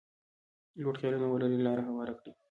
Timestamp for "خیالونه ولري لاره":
0.99-1.83